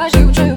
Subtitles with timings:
[0.00, 0.49] I 不追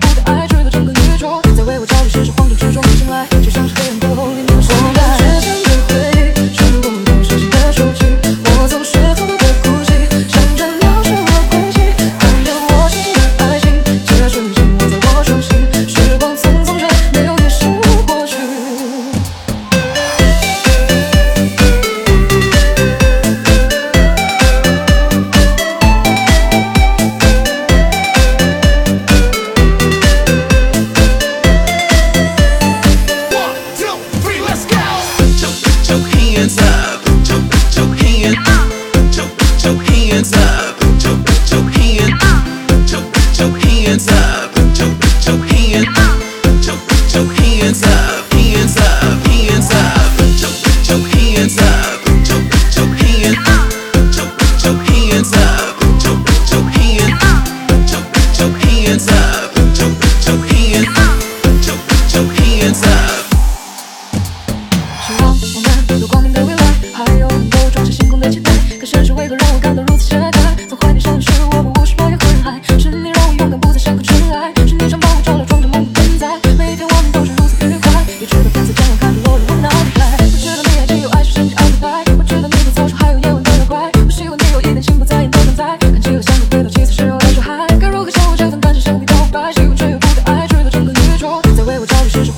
[68.24, 70.32] 的期待，可现实为何让我感到如此懈怠？
[70.66, 76.40] 在怀念少年时，我们无需多也很嗨，是你让我勇敢，不再像个尘埃，是你常帮我照亮，装着梦的天才。
[76.58, 80.16] 每一天我们都是如此愉快，也知道粉丝将要看着落入我脑海。
[80.24, 87.68] 我知道你爱只有爱是神经奥特派，我知道你的早熟还有夜晚的妖怪，我希望你有一点心不在焉的存在，看起来像个回到七岁时候的小孩。
[87.76, 89.52] 该如何向我这份感情向你告白？
[89.52, 92.32] 希望却又不敢爱，直到整个宇宙在为我焦虑，世事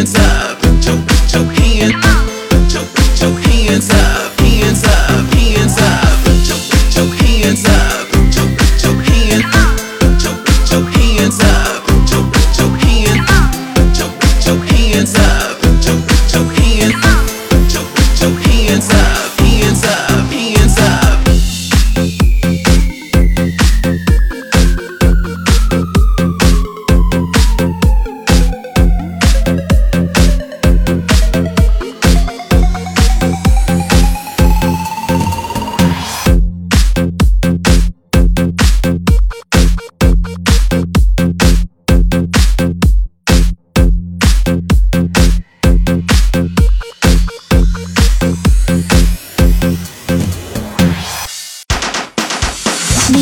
[0.00, 0.49] 你是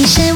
[0.06, 0.27] station.